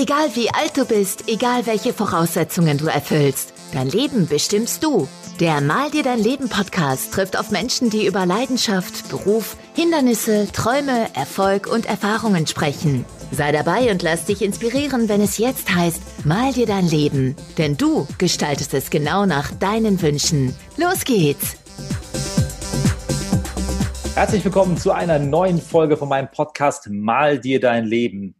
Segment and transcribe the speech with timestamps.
[0.00, 5.08] Egal wie alt du bist, egal welche Voraussetzungen du erfüllst, dein Leben bestimmst du.
[5.40, 11.08] Der Mal dir dein Leben Podcast trifft auf Menschen, die über Leidenschaft, Beruf, Hindernisse, Träume,
[11.16, 13.06] Erfolg und Erfahrungen sprechen.
[13.32, 17.34] Sei dabei und lass dich inspirieren, wenn es jetzt heißt, mal dir dein Leben.
[17.58, 20.54] Denn du gestaltest es genau nach deinen Wünschen.
[20.76, 21.56] Los geht's!
[24.14, 28.34] Herzlich willkommen zu einer neuen Folge von meinem Podcast Mal dir dein Leben.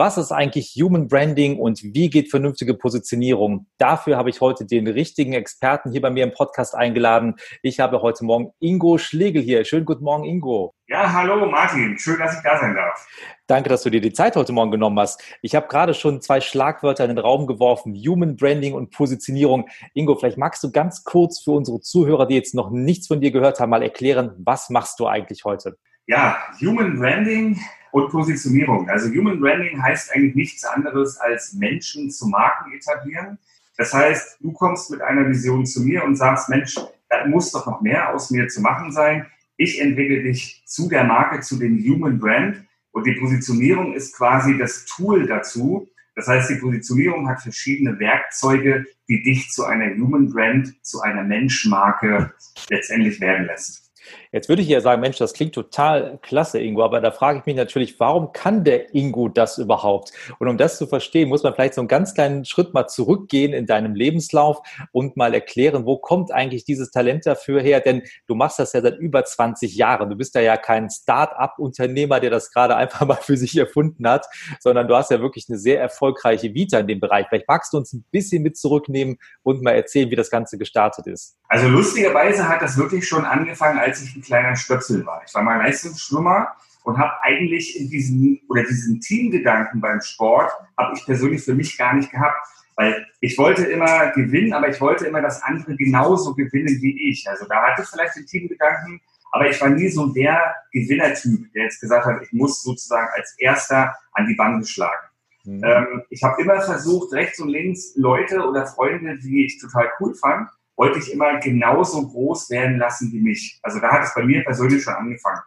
[0.00, 3.66] Was ist eigentlich Human Branding und wie geht vernünftige Positionierung?
[3.76, 7.34] Dafür habe ich heute den richtigen Experten hier bei mir im Podcast eingeladen.
[7.60, 9.62] Ich habe heute Morgen Ingo Schlegel hier.
[9.66, 10.72] Schönen guten Morgen, Ingo.
[10.88, 11.98] Ja, hallo Martin.
[11.98, 13.06] Schön, dass ich da sein darf.
[13.46, 15.22] Danke, dass du dir die Zeit heute Morgen genommen hast.
[15.42, 19.68] Ich habe gerade schon zwei Schlagwörter in den Raum geworfen, Human Branding und Positionierung.
[19.92, 23.32] Ingo, vielleicht magst du ganz kurz für unsere Zuhörer, die jetzt noch nichts von dir
[23.32, 25.76] gehört haben, mal erklären, was machst du eigentlich heute?
[26.10, 27.56] Ja, Human Branding
[27.92, 28.88] und Positionierung.
[28.90, 33.38] Also Human Branding heißt eigentlich nichts anderes als Menschen zu Marken etablieren.
[33.76, 36.74] Das heißt, du kommst mit einer Vision zu mir und sagst, Mensch,
[37.08, 39.24] da muss doch noch mehr aus mir zu machen sein.
[39.56, 42.64] Ich entwickle dich zu der Marke, zu dem Human Brand.
[42.90, 45.88] Und die Positionierung ist quasi das Tool dazu.
[46.16, 51.22] Das heißt, die Positionierung hat verschiedene Werkzeuge, die dich zu einer Human Brand, zu einer
[51.22, 52.34] Menschmarke
[52.68, 53.89] letztendlich werden lässt.
[54.32, 57.46] Jetzt würde ich ja sagen, Mensch, das klingt total klasse, Ingo, aber da frage ich
[57.46, 60.12] mich natürlich, warum kann der Ingo das überhaupt?
[60.38, 63.52] Und um das zu verstehen, muss man vielleicht so einen ganz kleinen Schritt mal zurückgehen
[63.52, 64.58] in deinem Lebenslauf
[64.92, 67.80] und mal erklären, wo kommt eigentlich dieses Talent dafür her?
[67.80, 70.10] Denn du machst das ja seit über 20 Jahren.
[70.10, 74.26] Du bist ja ja kein Start-up-Unternehmer, der das gerade einfach mal für sich erfunden hat,
[74.60, 77.26] sondern du hast ja wirklich eine sehr erfolgreiche Vita in dem Bereich.
[77.28, 81.06] Vielleicht magst du uns ein bisschen mit zurücknehmen und mal erzählen, wie das Ganze gestartet
[81.06, 81.36] ist.
[81.48, 85.22] Also lustigerweise hat das wirklich schon angefangen, als ich ein kleiner Stöpsel war.
[85.26, 86.48] Ich war mal Leistungsschwimmer
[86.84, 91.76] und habe eigentlich in diesem oder diesen Teamgedanken beim Sport habe ich persönlich für mich
[91.76, 92.38] gar nicht gehabt,
[92.76, 97.28] weil ich wollte immer gewinnen, aber ich wollte immer, dass andere genauso gewinnen wie ich.
[97.28, 99.00] Also da hatte ich vielleicht den Teamgedanken,
[99.32, 103.34] aber ich war nie so der Gewinnertyp, der jetzt gesagt hat, ich muss sozusagen als
[103.38, 105.08] Erster an die Bande schlagen.
[105.44, 105.62] Mhm.
[105.64, 110.14] Ähm, ich habe immer versucht, rechts und links Leute oder Freunde, die ich total cool
[110.14, 110.48] fand,
[110.80, 113.60] wollte ich immer genauso groß werden lassen wie mich.
[113.62, 115.42] Also da hat es bei mir persönlich schon angefangen.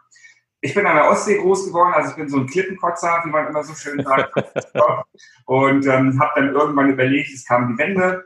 [0.60, 3.48] Ich bin an der Ostsee groß geworden, also ich bin so ein Klippenkotzer, wie man
[3.48, 4.32] immer so schön sagt.
[5.46, 8.24] und ähm, habe dann irgendwann überlegt, es kam die Wende.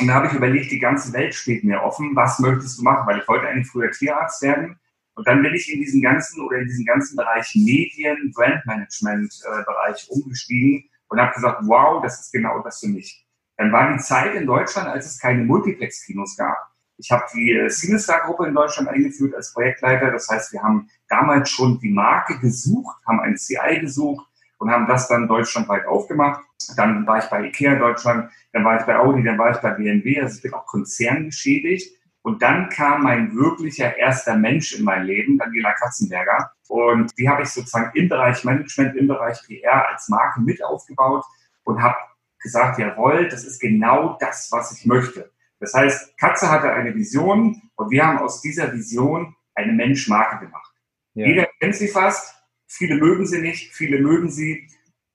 [0.00, 2.16] Und da habe ich überlegt, die ganze Welt steht mir offen.
[2.16, 3.06] Was möchtest du machen?
[3.06, 4.80] Weil ich wollte eigentlich früher Tierarzt werden.
[5.16, 10.12] Und dann bin ich in diesen ganzen oder in diesen ganzen Bereich Medien, Brandmanagement-Bereich äh,
[10.14, 13.27] umgestiegen und habe gesagt, wow, das ist genau das für mich.
[13.58, 16.56] Dann war die Zeit in Deutschland, als es keine Multiplex-Kinos gab.
[16.96, 20.10] Ich habe die äh, Cinestar-Gruppe in Deutschland eingeführt als Projektleiter.
[20.12, 24.26] Das heißt, wir haben damals schon die Marke gesucht, haben ein CI gesucht
[24.58, 26.40] und haben das dann deutschlandweit aufgemacht.
[26.76, 29.70] Dann war ich bei Ikea Deutschland, dann war ich bei Audi, dann war ich bei
[29.70, 30.20] BMW.
[30.20, 31.96] Also ich bin auch konzerngeschädigt.
[32.22, 36.52] Und dann kam mein wirklicher erster Mensch in mein Leben, Daniela Katzenberger.
[36.68, 41.24] Und die habe ich sozusagen im Bereich Management, im Bereich PR als Marke mit aufgebaut
[41.64, 41.96] und habe
[42.40, 45.30] gesagt, jawohl, das ist genau das, was ich möchte.
[45.60, 50.72] Das heißt, Katze hatte eine Vision und wir haben aus dieser Vision eine Menschmarke gemacht.
[51.14, 51.26] Ja.
[51.26, 52.34] Jeder kennt sie fast,
[52.66, 54.68] viele mögen sie nicht, viele mögen sie.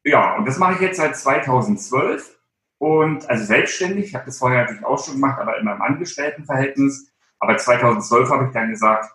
[0.04, 2.38] Ja, und das mache ich jetzt seit 2012
[2.78, 4.08] und also selbstständig.
[4.08, 7.10] Ich habe das vorher natürlich auch schon gemacht, aber in meinem Angestelltenverhältnis.
[7.40, 9.10] Aber 2012 habe ich dann gesagt,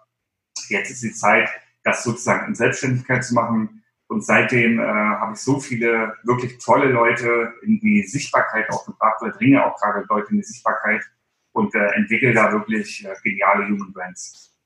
[0.69, 1.49] jetzt ist die Zeit,
[1.85, 3.85] das sozusagen in Selbstständigkeit zu machen.
[4.09, 9.21] Und seitdem äh, habe ich so viele wirklich tolle Leute in die Sichtbarkeit auch gebracht
[9.23, 11.03] oder bringe auch gerade Leute in die Sichtbarkeit
[11.53, 14.58] und äh, entwickle da wirklich äh, geniale Human Brands.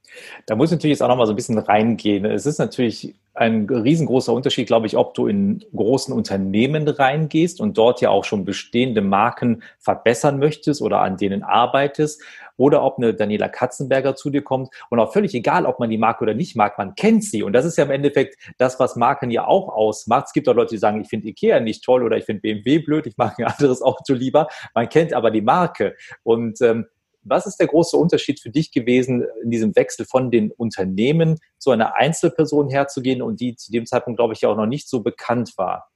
[0.47, 2.25] Da muss ich natürlich jetzt auch noch mal so ein bisschen reingehen.
[2.25, 7.79] Es ist natürlich ein riesengroßer Unterschied, glaube ich, ob du in großen Unternehmen reingehst und
[7.79, 12.23] dort ja auch schon bestehende Marken verbessern möchtest oder an denen arbeitest
[12.59, 15.97] oder ob eine Daniela Katzenberger zu dir kommt und auch völlig egal, ob man die
[15.97, 18.97] mag oder nicht mag, man kennt sie und das ist ja im Endeffekt das, was
[18.97, 20.27] Marken ja auch ausmacht.
[20.27, 22.81] Es gibt auch Leute, die sagen, ich finde Ikea nicht toll oder ich finde BMW
[22.81, 24.49] blöd, ich mag ein anderes Auto lieber.
[24.75, 26.87] Man kennt aber die Marke und ähm,
[27.23, 31.71] was ist der große Unterschied für dich gewesen, in diesem Wechsel von den Unternehmen zu
[31.71, 35.03] einer Einzelperson herzugehen und die zu dem Zeitpunkt, glaube ich, ja auch noch nicht so
[35.03, 35.89] bekannt war?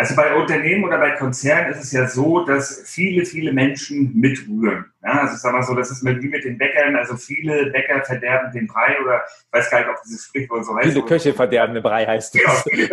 [0.00, 4.84] Also bei Unternehmen oder bei Konzernen ist es ja so, dass viele, viele Menschen mitrühren.
[5.02, 6.94] Ja, also ich sage mal so, das ist wie mit den Bäckern.
[6.94, 10.76] Also viele Bäcker verderben den Brei oder ich weiß gar nicht, ob dieses Sprichwort so
[10.76, 10.90] heißt.
[10.90, 12.64] Viele Köche verderben den Brei heißt es.
[12.70, 12.92] Genau.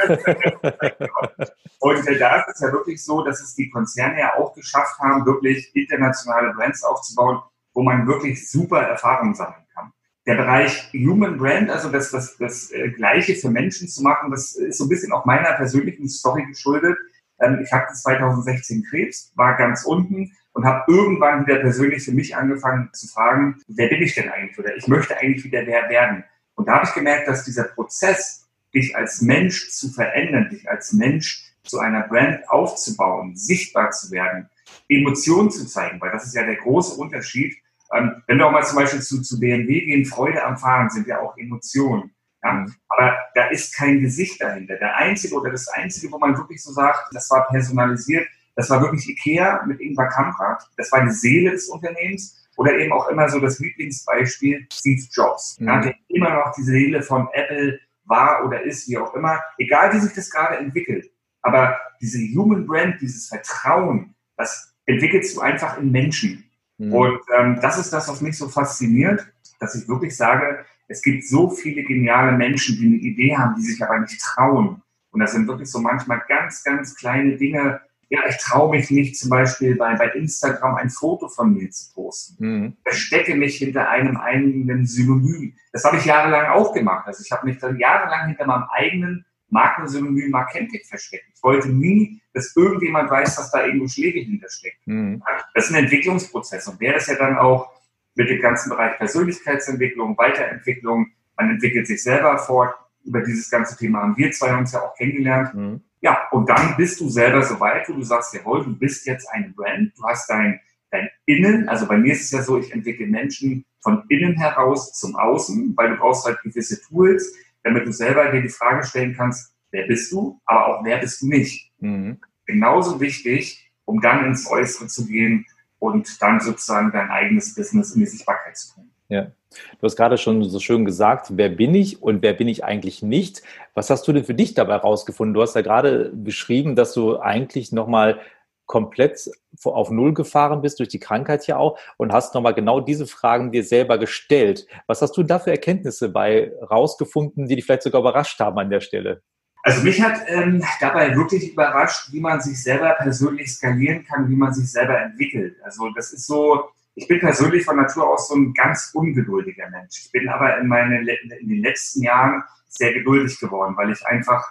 [1.80, 4.98] Und äh, da ist es ja wirklich so, dass es die Konzerne ja auch geschafft
[4.98, 7.40] haben, wirklich internationale Brands aufzubauen,
[7.76, 9.92] wo man wirklich super Erfahrungen sammeln kann.
[10.26, 14.56] Der Bereich Human Brand, also das, das, das äh, Gleiche für Menschen zu machen, das
[14.56, 16.98] ist so ein bisschen auch meiner persönlichen Story geschuldet.
[17.40, 22.36] Ähm, ich hatte 2016 Krebs, war ganz unten und habe irgendwann wieder persönlich für mich
[22.36, 26.24] angefangen zu fragen, wer bin ich denn eigentlich oder ich möchte eigentlich wieder wer werden.
[26.56, 30.92] Und da habe ich gemerkt, dass dieser Prozess, dich als Mensch zu verändern, dich als
[30.92, 34.50] Mensch zu einer Brand aufzubauen, sichtbar zu werden,
[34.88, 37.56] Emotionen zu zeigen, weil das ist ja der große Unterschied.
[37.96, 41.08] Ähm, wenn wir auch mal zum Beispiel zu, zu BMW gehen, Freude am Fahren sind
[41.08, 42.12] ja auch Emotionen.
[42.44, 42.54] Ja?
[42.54, 42.74] Mhm.
[42.90, 44.76] Aber da ist kein Gesicht dahinter.
[44.78, 48.82] Der einzige oder das einzige, wo man wirklich so sagt, das war personalisiert, das war
[48.82, 50.64] wirklich Ikea mit Ingvar Kamprad.
[50.78, 52.42] Das war die Seele des Unternehmens.
[52.58, 55.60] Oder eben auch immer so das Lieblingsbeispiel Steve Jobs.
[55.60, 55.68] Mhm.
[55.68, 59.42] Ja, der immer noch die Seele von Apple war oder ist, wie auch immer.
[59.58, 61.12] Egal, wie sich das gerade entwickelt.
[61.42, 66.45] Aber diese Human Brand, dieses Vertrauen, das entwickelst du einfach in Menschen.
[66.78, 66.94] Mhm.
[66.94, 69.26] Und ähm, das ist das, was mich so fasziniert,
[69.60, 73.64] dass ich wirklich sage, es gibt so viele geniale Menschen, die eine Idee haben, die
[73.64, 74.82] sich aber nicht trauen.
[75.12, 79.18] Und das sind wirklich so manchmal ganz, ganz kleine Dinge, ja, ich traue mich nicht
[79.18, 82.46] zum Beispiel bei, bei Instagram ein Foto von mir zu posten.
[82.46, 82.78] Mhm.
[82.84, 85.56] Verstecke mich hinter einem eigenen Synonym.
[85.72, 87.08] Das habe ich jahrelang auch gemacht.
[87.08, 89.26] Also ich habe mich dann jahrelang hinter meinem eigenen
[89.56, 91.26] Markensynonym Markentic versteckt.
[91.34, 94.86] Ich wollte nie, dass irgendjemand weiß, dass da irgendwo Schläge hintersteckt.
[94.86, 95.24] Mhm.
[95.54, 97.72] Das ist ein Entwicklungsprozess und der ist ja dann auch
[98.16, 101.08] mit dem ganzen Bereich Persönlichkeitsentwicklung, Weiterentwicklung,
[101.38, 102.76] man entwickelt sich selber fort.
[103.04, 105.54] Über dieses ganze Thema haben wir zwei uns ja auch kennengelernt.
[105.54, 105.82] Mhm.
[106.02, 109.28] Ja, und dann bist du selber so weit, wo du sagst, jawohl, du bist jetzt
[109.32, 110.60] eine Brand, du hast dein,
[110.92, 114.94] dein Innen, also bei mir ist es ja so, ich entwickle Menschen von innen heraus
[114.94, 117.36] zum Außen, weil du brauchst halt gewisse Tools,
[117.66, 121.22] damit du selber dir die Frage stellen kannst, wer bist du, aber auch wer bist
[121.22, 121.72] du nicht.
[121.80, 122.20] Mhm.
[122.46, 125.46] Genauso wichtig, um dann ins Äußere zu gehen
[125.80, 128.92] und dann sozusagen dein eigenes Business in die Sichtbarkeit zu bringen.
[129.10, 129.32] Ja.
[129.80, 133.02] Du hast gerade schon so schön gesagt, wer bin ich und wer bin ich eigentlich
[133.02, 133.42] nicht?
[133.74, 135.34] Was hast du denn für dich dabei rausgefunden?
[135.34, 138.20] Du hast ja gerade beschrieben, dass du eigentlich nochmal
[138.66, 139.30] komplett
[139.64, 143.52] auf Null gefahren bist durch die Krankheit ja auch und hast nochmal genau diese Fragen
[143.52, 144.68] dir selber gestellt.
[144.88, 148.70] Was hast du da für Erkenntnisse bei rausgefunden, die dich vielleicht sogar überrascht haben an
[148.70, 149.22] der Stelle?
[149.64, 154.36] Also mich hat ähm, dabei wirklich überrascht, wie man sich selber persönlich skalieren kann, wie
[154.36, 155.56] man sich selber entwickelt.
[155.64, 160.06] Also das ist so, ich bin persönlich von Natur aus so ein ganz ungeduldiger Mensch.
[160.06, 164.44] Ich bin aber in, meine, in den letzten Jahren sehr geduldig geworden, weil ich einfach,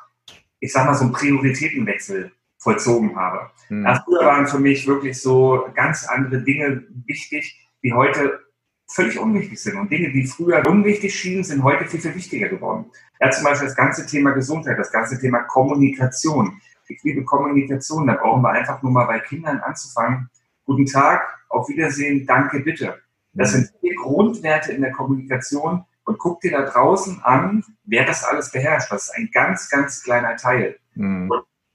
[0.59, 2.33] ich sag mal, so einen Prioritätenwechsel
[2.65, 3.51] vollzogen habe.
[3.69, 3.85] Mhm.
[3.85, 8.41] Ja, früher waren für mich wirklich so ganz andere Dinge wichtig, die heute
[8.89, 9.79] völlig unwichtig sind.
[9.79, 12.87] Und Dinge, die früher unwichtig schienen, sind heute viel, viel wichtiger geworden.
[13.21, 16.61] Ja, zum Beispiel das ganze Thema Gesundheit, das ganze Thema Kommunikation.
[16.89, 20.29] Ich liebe Kommunikation, da brauchen wir einfach nur mal bei Kindern anzufangen.
[20.65, 22.99] Guten Tag, auf Wiedersehen, danke, bitte.
[23.33, 28.25] Das sind vier Grundwerte in der Kommunikation und guck dir da draußen an, wer das
[28.25, 28.93] alles beherrscht.
[28.93, 30.79] Das ist ein ganz, ganz kleiner Teil.
[30.95, 31.33] Mhm.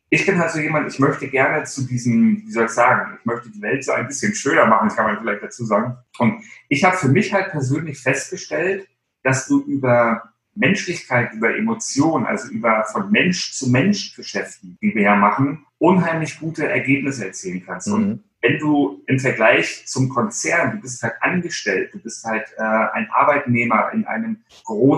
[0.10, 3.26] Ich bin halt so jemand, ich möchte gerne zu diesem, wie soll ich sagen, ich
[3.26, 5.98] möchte die Welt so ein bisschen schöner machen, kann man vielleicht dazu sagen.
[6.18, 8.88] Und ich habe für mich halt persönlich festgestellt,
[9.24, 10.24] dass du über
[10.56, 16.40] Menschlichkeit, über Emotionen, also über von Mensch zu Mensch Geschäften, die wir ja machen, unheimlich
[16.40, 17.88] gute Ergebnisse erzielen kannst.
[17.88, 17.94] Mhm.
[17.94, 22.62] Und wenn du im Vergleich zum Konzern, du bist halt angestellt, du bist halt äh,
[22.64, 24.44] ein Arbeitnehmer in einem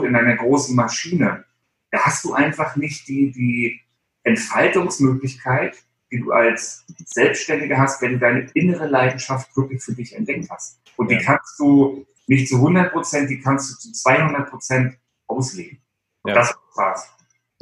[0.04, 1.44] in einer großen Maschine,
[1.92, 3.82] da hast du einfach nicht die, die
[4.24, 5.78] Entfaltungsmöglichkeit,
[6.12, 10.80] die du als Selbstständiger hast, wenn du deine innere Leidenschaft wirklich für dich entdeckt hast.
[10.98, 14.98] Und die kannst du nicht zu 100 Prozent, die kannst du zu 200 Prozent
[15.28, 15.82] ausleben.
[16.24, 16.36] Und ja.
[16.36, 17.10] das war's.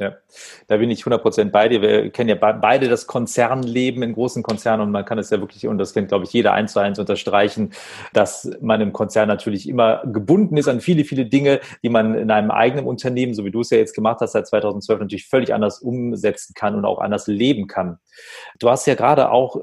[0.00, 0.16] Ja,
[0.66, 1.82] da bin ich 100% bei dir.
[1.82, 5.66] Wir kennen ja beide das Konzernleben in großen Konzernen und man kann es ja wirklich,
[5.66, 7.72] und das kennt, glaube ich, jeder eins zu eins unterstreichen,
[8.14, 12.30] dass man im Konzern natürlich immer gebunden ist an viele, viele Dinge, die man in
[12.30, 15.52] einem eigenen Unternehmen, so wie du es ja jetzt gemacht hast, seit 2012 natürlich völlig
[15.52, 17.98] anders umsetzen kann und auch anders leben kann.
[18.58, 19.56] Du hast ja gerade auch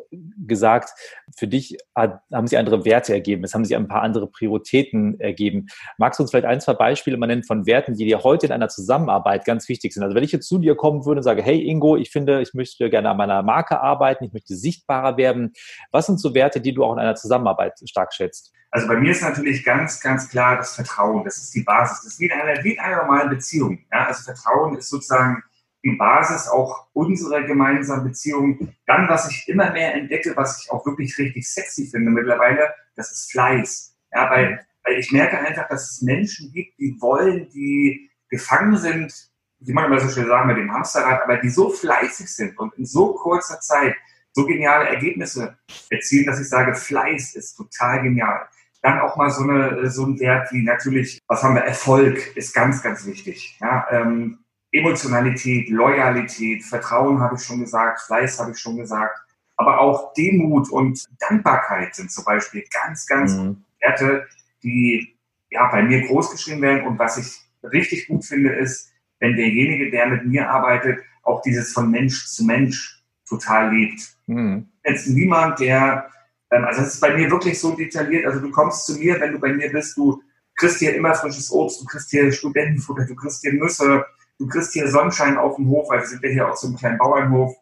[0.45, 0.91] gesagt,
[1.37, 5.67] für dich haben sich andere Werte ergeben, es haben sich ein paar andere Prioritäten ergeben.
[5.97, 8.51] Magst du uns vielleicht ein, zwei Beispiele mal nennen von Werten, die dir heute in
[8.51, 10.03] einer Zusammenarbeit ganz wichtig sind?
[10.03, 12.53] Also wenn ich jetzt zu dir kommen würde und sage, hey Ingo, ich finde, ich
[12.53, 15.53] möchte gerne an meiner Marke arbeiten, ich möchte sichtbarer werden.
[15.91, 18.53] Was sind so Werte, die du auch in einer Zusammenarbeit stark schätzt?
[18.69, 21.23] Also bei mir ist natürlich ganz, ganz klar das Vertrauen.
[21.23, 22.01] Das ist die Basis.
[22.03, 23.79] Das ist wie in einer, wie in einer normalen Beziehung.
[23.91, 25.41] Ja, also Vertrauen ist sozusagen
[25.83, 28.73] die Basis auch unserer gemeinsamen Beziehung.
[28.85, 33.11] Dann, was ich immer mehr entdecke, was ich auch wirklich richtig sexy finde mittlerweile, das
[33.11, 33.95] ist Fleiß.
[34.13, 39.13] Ja, weil, weil ich merke einfach, dass es Menschen gibt, die wollen, die gefangen sind
[39.59, 42.73] wie man immer so schön sagen, mit dem Hamsterrad, aber die so fleißig sind und
[42.75, 43.95] in so kurzer Zeit
[44.33, 45.57] so geniale Ergebnisse
[45.89, 48.47] erzielen, dass ich sage, Fleiß ist total genial.
[48.83, 52.53] Dann auch mal so, eine, so ein Wert wie natürlich, was haben wir, Erfolg ist
[52.53, 53.57] ganz, ganz wichtig.
[53.59, 54.39] Ja, ähm,
[54.71, 59.17] Emotionalität, Loyalität, Vertrauen habe ich schon gesagt, Fleiß habe ich schon gesagt,
[59.55, 63.63] aber auch Demut und Dankbarkeit sind zum Beispiel ganz, ganz mhm.
[63.81, 64.27] Werte,
[64.63, 65.15] die
[65.49, 66.85] ja bei mir groß geschrieben werden.
[66.85, 71.73] Und was ich richtig gut finde, ist, wenn derjenige, der mit mir arbeitet, auch dieses
[71.73, 74.01] von Mensch zu Mensch total lebt.
[74.27, 74.67] Mhm.
[74.85, 76.09] Jetzt niemand, der,
[76.51, 79.33] ähm, also das ist bei mir wirklich so detailliert, also du kommst zu mir, wenn
[79.33, 80.21] du bei mir bist, du
[80.55, 84.05] kriegst hier immer frisches Obst, du kriegst hier Studentenfutter, du kriegst hier Nüsse,
[84.39, 86.77] du kriegst hier Sonnenschein auf dem Hof, weil wir sind ja hier auch so einem
[86.77, 87.55] kleinen Bauernhof.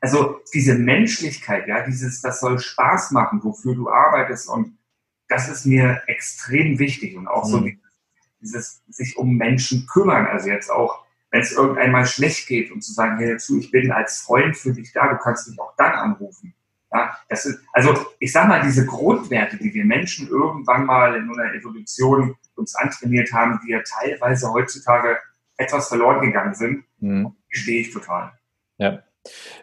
[0.00, 4.78] Also diese Menschlichkeit, ja, dieses, das soll Spaß machen, wofür du arbeitest und
[5.28, 7.50] das ist mir extrem wichtig und auch mhm.
[7.50, 7.68] so
[8.40, 12.82] dieses sich um Menschen kümmern, also jetzt auch wenn es irgendwann mal schlecht geht und
[12.82, 15.74] zu sagen, hey dazu, ich bin als Freund für dich da, du kannst mich auch
[15.76, 16.54] dann anrufen.
[16.92, 21.30] Ja, das ist, also ich sag mal, diese Grundwerte, die wir Menschen irgendwann mal in
[21.30, 25.18] einer Evolution uns antrainiert haben, die ja teilweise heutzutage
[25.60, 27.34] etwas verloren gegangen sind, mhm.
[27.48, 28.32] stehe ich total.
[28.78, 29.02] Ja.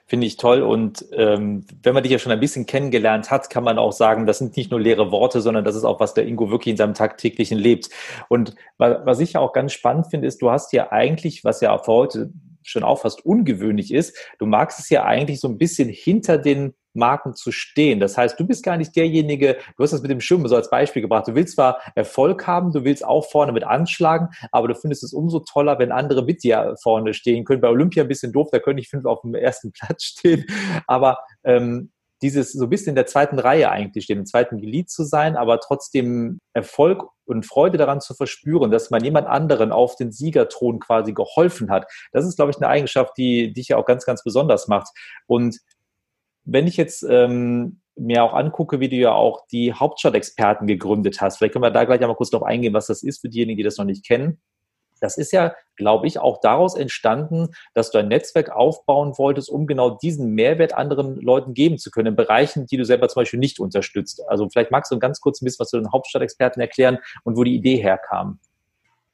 [0.05, 0.61] Finde ich toll.
[0.61, 4.27] Und ähm, wenn man dich ja schon ein bisschen kennengelernt hat, kann man auch sagen,
[4.27, 6.77] das sind nicht nur leere Worte, sondern das ist auch, was der Ingo wirklich in
[6.77, 7.89] seinem tagtäglichen lebt.
[8.29, 11.75] Und was ich ja auch ganz spannend finde, ist, du hast ja eigentlich, was ja
[11.79, 12.29] für heute
[12.61, 16.75] schon auch fast ungewöhnlich ist, du magst es ja eigentlich so ein bisschen hinter den
[16.97, 17.99] Marken zu stehen.
[17.99, 20.69] Das heißt, du bist gar nicht derjenige, du hast das mit dem Schwimmen so als
[20.69, 21.27] Beispiel gebracht.
[21.27, 25.13] Du willst zwar Erfolg haben, du willst auch vorne mit anschlagen, aber du findest es
[25.13, 27.61] umso toller, wenn andere mit dir vorne stehen können.
[27.61, 30.45] Bei Olympia ein bisschen doof, da können nicht fünf auf dem ersten Platz stehen,
[30.87, 34.89] aber ähm, dieses so ein bisschen in der zweiten Reihe eigentlich stehen, im zweiten Glied
[34.89, 39.95] zu sein, aber trotzdem Erfolg und Freude daran zu verspüren, dass man jemand anderen auf
[39.95, 41.85] den Siegerthron quasi geholfen hat.
[42.11, 44.89] Das ist, glaube ich, eine Eigenschaft, die dich ja auch ganz, ganz besonders macht.
[45.27, 45.59] Und
[46.47, 51.37] wenn ich jetzt ähm, mir auch angucke, wie du ja auch die Hauptstadtexperten gegründet hast,
[51.37, 53.63] vielleicht können wir da gleich einmal kurz drauf eingehen, was das ist für diejenigen, die
[53.63, 54.39] das noch nicht kennen.
[54.99, 59.67] Das ist ja, glaube ich, auch daraus entstanden, dass du ein Netzwerk aufbauen wolltest, um
[59.67, 63.39] genau diesen Mehrwert anderen Leuten geben zu können, in Bereichen, die du selber zum Beispiel
[63.39, 64.23] nicht unterstützt.
[64.27, 67.43] Also vielleicht magst du ganz kurz ein bisschen was zu den Hauptstadtexperten erklären und wo
[67.43, 68.39] die Idee herkam.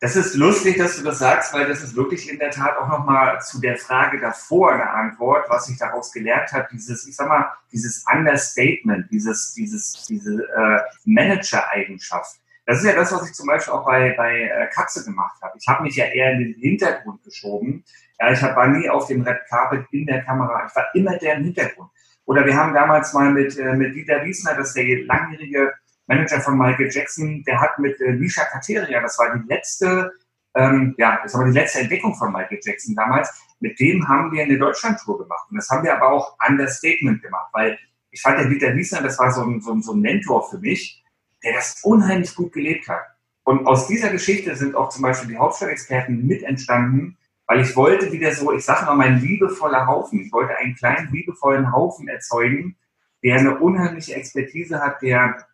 [0.04, 2.90] Das ist lustig, dass du das sagst, weil das ist wirklich in der Tat auch
[2.90, 7.30] nochmal zu der Frage davor eine Antwort, was ich daraus gelernt habe, dieses, ich sag
[7.30, 12.36] mal, dieses Understatement, dieses, dieses, diese äh, Manager-Eigenschaft.
[12.66, 15.58] Das ist ja das, was ich zum Beispiel auch bei, bei äh, Katze gemacht habe.
[15.58, 17.86] Ich habe mich ja eher in den Hintergrund geschoben.
[18.20, 20.66] Ja, ich war nie auf dem Red Carpet in der Kamera.
[20.68, 21.90] Ich war immer der im Hintergrund.
[22.26, 25.72] Oder wir haben damals mal mit, äh, mit Dieter Wiesner, das ist der langjährige
[26.08, 30.12] Manager von Michael Jackson, der hat mit äh, Misha Kateria, das war die letzte,
[30.56, 33.30] ähm, ja, das war die letzte Entdeckung von Michael Jackson damals,
[33.60, 35.48] mit dem haben wir eine Deutschlandtour gemacht.
[35.50, 37.80] Und das haben wir aber auch Understatement gemacht, weil
[38.12, 40.60] ich fand der Dieter Wiesner, das war so ein, so, ein, so ein Mentor für
[40.60, 41.04] mich,
[41.44, 43.02] der das unheimlich gut gelebt hat.
[43.44, 47.18] Und aus dieser Geschichte sind auch zum Beispiel die Hauptstadtexperten mit entstanden,
[47.48, 50.22] weil ich wollte wieder so, ich sage mal, mein liebevoller Haufen.
[50.22, 52.78] Ich wollte einen kleinen liebevollen Haufen erzeugen,
[53.24, 55.46] der eine unheimliche Expertise hat, der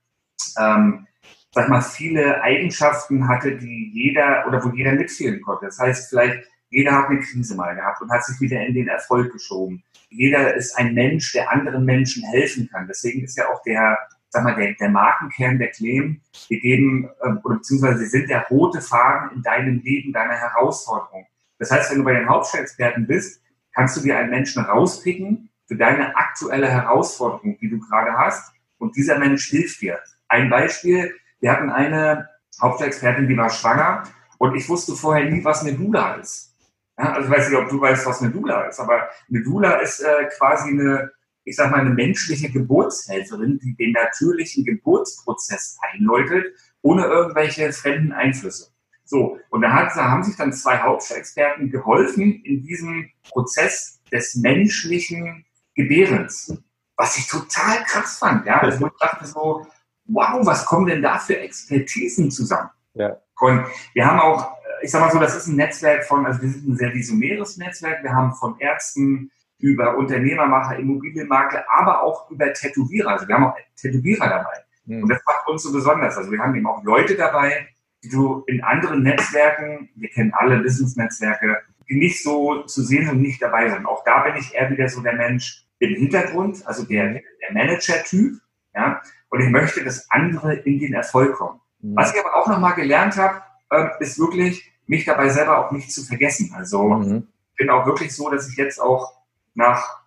[0.59, 1.07] ähm,
[1.51, 5.65] sag mal, viele Eigenschaften hatte, die jeder oder wo jeder mitfühlen konnte.
[5.65, 8.87] Das heißt, vielleicht jeder hat eine Krise mal gehabt und hat sich wieder in den
[8.87, 9.83] Erfolg geschoben.
[10.09, 12.87] Jeder ist ein Mensch, der anderen Menschen helfen kann.
[12.87, 13.97] Deswegen ist ja auch der,
[14.29, 18.81] sag mal, der, der Markenkern der Claim, wir geben, ähm, oder beziehungsweise sind der rote
[18.81, 21.25] Faden in deinem Leben, deiner Herausforderung.
[21.57, 23.41] Das heißt, wenn du bei den Hauptstadtexperten bist,
[23.73, 28.51] kannst du dir einen Menschen rauspicken für deine aktuelle Herausforderung, die du gerade hast.
[28.79, 29.99] Und dieser Mensch hilft dir.
[30.27, 32.27] Ein Beispiel, wir hatten eine
[32.61, 34.03] Hauptexpertin, die war schwanger
[34.37, 36.55] und ich wusste vorher nie, was eine Dula ist.
[36.97, 39.75] Ja, also ich weiß nicht, ob du weißt, was eine Dula ist, aber eine Dula
[39.75, 41.11] ist äh, quasi eine,
[41.43, 46.47] ich sag mal, eine menschliche Geburtshelferin, die den natürlichen Geburtsprozess einläutet,
[46.81, 48.71] ohne irgendwelche fremden Einflüsse.
[49.05, 54.35] So, und da, hat, da haben sich dann zwei Hauptexperten geholfen in diesem Prozess des
[54.35, 55.45] menschlichen
[55.75, 56.61] Gebärens,
[56.99, 58.45] was ich total krass fand.
[58.45, 59.65] Ja, also ich dachte so,
[60.05, 62.69] wow, was kommen denn da für Expertisen zusammen?
[62.93, 63.15] Ja.
[63.39, 64.51] Und wir haben auch,
[64.81, 67.55] ich sag mal so, das ist ein Netzwerk von, also wir sind ein sehr visionäres
[67.55, 68.03] Netzwerk.
[68.03, 73.11] Wir haben von Ärzten über Unternehmermacher, Immobilienmakler, aber auch über Tätowierer.
[73.11, 74.63] Also wir haben auch Tätowierer dabei.
[74.83, 75.03] Mhm.
[75.03, 76.17] Und das macht uns so besonders.
[76.17, 77.69] Also wir haben eben auch Leute dabei,
[78.03, 83.21] die du in anderen Netzwerken, wir kennen alle Business-Netzwerke, die nicht so zu sehen und
[83.21, 83.85] nicht dabei sind.
[83.85, 88.39] Auch da bin ich eher wieder so der Mensch im Hintergrund, also der, der Manager-Typ.
[88.75, 89.01] Ja?
[89.29, 91.59] Und ich möchte, dass andere in den Erfolg kommen.
[91.81, 91.95] Mhm.
[91.95, 95.91] Was ich aber auch nochmal gelernt habe, äh, ist wirklich, mich dabei selber auch nicht
[95.91, 96.53] zu vergessen.
[96.55, 97.27] Also mhm.
[97.51, 99.13] ich bin auch wirklich so, dass ich jetzt auch
[99.53, 99.99] nach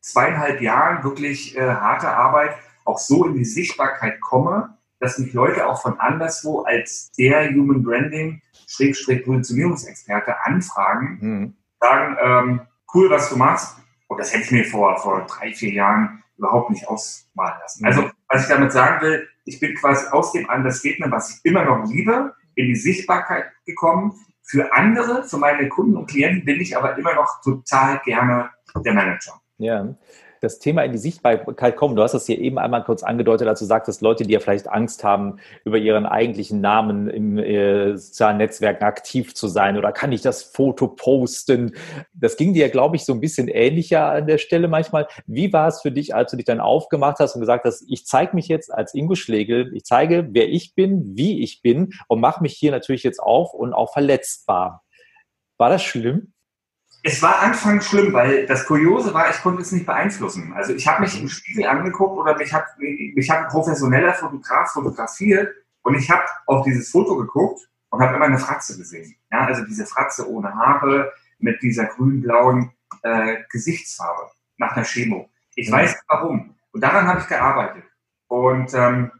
[0.00, 5.66] zweieinhalb Jahren wirklich äh, harter Arbeit auch so in die Sichtbarkeit komme, dass mich Leute
[5.66, 11.56] auch von anderswo als der Human Branding, Schrägstrich Positionierungsexperte anfragen, mhm.
[11.80, 12.60] sagen, ähm,
[12.94, 13.76] cool, was du machst.
[14.12, 17.84] Und das hätte ich mir vor, vor drei, vier Jahren überhaupt nicht ausmalen lassen.
[17.84, 21.64] Also, was ich damit sagen will, ich bin quasi aus dem Understatement, was ich immer
[21.64, 24.12] noch liebe, in die Sichtbarkeit gekommen.
[24.42, 28.50] Für andere, für meine Kunden und Klienten bin ich aber immer noch total gerne
[28.84, 29.40] der Manager.
[29.58, 29.94] Ja
[30.42, 31.94] das Thema in die Sichtbarkeit kommen.
[31.94, 34.68] Du hast das hier eben einmal kurz angedeutet, als du sagtest, Leute, die ja vielleicht
[34.68, 40.10] Angst haben, über ihren eigentlichen Namen im äh, sozialen Netzwerken aktiv zu sein oder kann
[40.10, 41.76] ich das Foto posten?
[42.12, 45.06] Das ging dir, glaube ich, so ein bisschen ähnlicher an der Stelle manchmal.
[45.26, 48.04] Wie war es für dich, als du dich dann aufgemacht hast und gesagt hast, ich
[48.04, 52.20] zeige mich jetzt als Ingo Schlegel, ich zeige, wer ich bin, wie ich bin und
[52.20, 54.82] mache mich hier natürlich jetzt auf und auch verletzbar.
[55.56, 56.32] War das schlimm?
[57.04, 60.52] Es war anfangs schlimm, weil das Kuriose war, ich konnte es nicht beeinflussen.
[60.52, 64.72] Also ich habe mich im Spiegel angeguckt oder mich hat, mich hat ein professioneller Fotograf
[64.72, 69.16] fotografiert und ich habe auf dieses Foto geguckt und habe immer eine Fratze gesehen.
[69.32, 72.70] Ja, also diese Fratze ohne Haare mit dieser grün-blauen
[73.02, 75.28] äh, Gesichtsfarbe nach einer Chemo.
[75.56, 75.74] Ich mhm.
[75.74, 76.54] weiß warum.
[76.70, 77.84] Und daran habe ich gearbeitet.
[78.28, 79.10] Und ähm,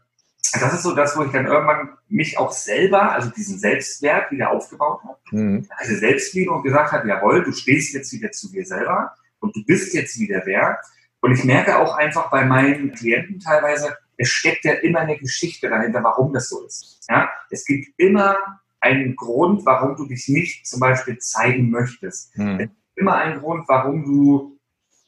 [0.59, 4.51] das ist so das, wo ich dann irgendwann mich auch selber, also diesen Selbstwert wieder
[4.51, 5.17] aufgebaut habe.
[5.31, 5.67] Mhm.
[5.77, 9.63] Also Selbstliebe und gesagt habe, jawohl, du stehst jetzt wieder zu dir selber und du
[9.65, 10.79] bist jetzt wieder wer.
[11.21, 15.69] Und ich merke auch einfach bei meinen Klienten teilweise, es steckt ja immer eine Geschichte
[15.69, 17.05] dahinter, warum das so ist.
[17.09, 18.37] Ja, es gibt immer
[18.79, 22.37] einen Grund, warum du dich nicht zum Beispiel zeigen möchtest.
[22.37, 22.49] Mhm.
[22.49, 24.59] Es gibt immer einen Grund, warum du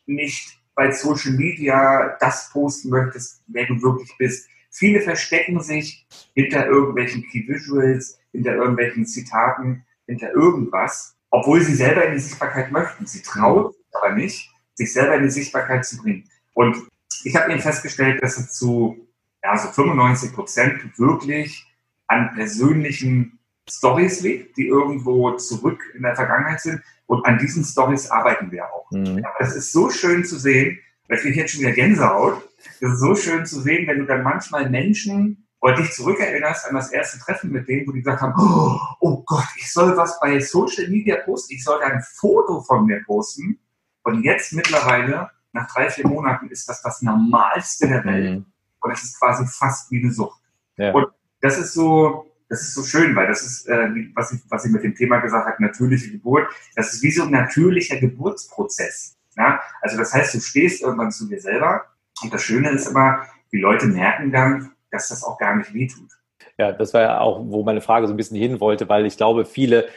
[0.06, 4.48] nicht bei Social Media das posten möchtest, wer du wirklich bist.
[4.78, 12.06] Viele verstecken sich hinter irgendwelchen Key Visuals, hinter irgendwelchen Zitaten, hinter irgendwas, obwohl sie selber
[12.06, 13.06] in die Sichtbarkeit möchten.
[13.06, 16.26] Sie trauen sich aber nicht, sich selber in die Sichtbarkeit zu bringen.
[16.54, 16.76] Und
[17.24, 19.08] ich habe eben festgestellt, dass es zu
[19.42, 21.66] ja, so 95 Prozent wirklich
[22.08, 23.40] an persönlichen
[23.70, 26.82] Stories liegt, die irgendwo zurück in der Vergangenheit sind.
[27.08, 28.92] Und an diesen Stories arbeiten wir auch.
[28.92, 29.20] Mhm.
[29.20, 32.42] Ja, das ist so schön zu sehen, weil ich jetzt schon wieder Gänsehaut,
[32.80, 36.76] das ist so schön zu sehen, wenn du dann manchmal Menschen oder dich zurückerinnerst an
[36.76, 40.20] das erste Treffen mit denen, wo die gesagt haben, oh, oh Gott, ich soll was
[40.20, 43.60] bei Social Media posten, ich soll ein Foto von mir posten.
[44.04, 48.40] Und jetzt mittlerweile, nach drei, vier Monaten, ist das das Normalste der Welt.
[48.40, 48.46] Mhm.
[48.82, 50.40] Und es ist quasi fast wie eine Sucht.
[50.78, 50.92] Ja.
[50.92, 51.08] Und
[51.42, 54.72] das ist so, das ist so schön, weil das ist, äh, was, ich, was ich
[54.72, 56.48] mit dem Thema gesagt habe, natürliche Geburt.
[56.76, 59.18] Das ist wie so ein natürlicher Geburtsprozess.
[59.36, 59.60] Ja?
[59.82, 61.86] Also das heißt, du stehst irgendwann zu dir selber
[62.26, 66.10] und das Schöne ist immer, die Leute merken dann, dass das auch gar nicht wehtut.
[66.58, 69.18] Ja, das war ja auch, wo meine Frage so ein bisschen hin wollte, weil ich
[69.18, 69.88] glaube, viele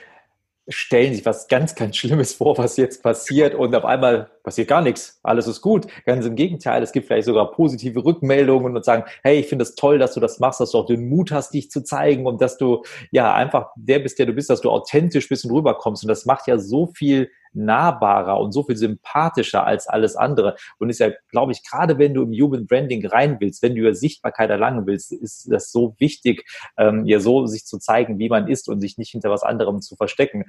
[0.69, 4.81] stellen sich was ganz, ganz Schlimmes vor, was jetzt passiert und auf einmal passiert gar
[4.81, 5.21] nichts.
[5.23, 5.87] Alles ist gut.
[6.07, 9.75] Ganz im Gegenteil, es gibt vielleicht sogar positive Rückmeldungen und sagen, hey, ich finde es
[9.75, 12.41] toll, dass du das machst, dass du auch den Mut hast, dich zu zeigen und
[12.41, 16.03] dass du ja einfach der bist, der du bist, dass du authentisch bist und rüberkommst.
[16.03, 20.57] Und das macht ja so viel nahbarer und so viel sympathischer als alles andere.
[20.79, 23.83] Und ist ja, glaube ich, gerade wenn du im Human Branding rein willst, wenn du
[23.83, 26.45] ja Sichtbarkeit erlangen willst, ist das so wichtig,
[26.77, 29.81] ähm, ja so sich zu zeigen, wie man ist und sich nicht hinter was anderem
[29.81, 30.45] zu verstecken.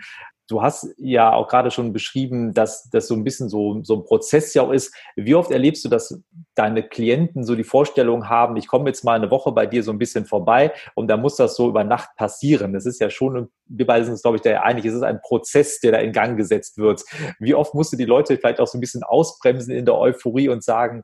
[0.48, 4.06] Du hast ja auch gerade schon beschrieben, dass das so ein bisschen so, so ein
[4.06, 4.95] Prozess ja auch ist.
[5.15, 6.21] Wie oft erlebst du, dass
[6.56, 9.91] deine Klienten so die Vorstellung haben, ich komme jetzt mal eine Woche bei dir so
[9.91, 12.71] ein bisschen vorbei und dann muss das so über Nacht passieren.
[12.71, 15.21] Das ist ja schon, wir beide sind uns, glaube ich, da einig, es ist ein
[15.21, 17.04] Prozess, der da in Gang gesetzt wird.
[17.39, 20.49] Wie oft musst du die Leute vielleicht auch so ein bisschen ausbremsen in der Euphorie
[20.49, 21.04] und sagen,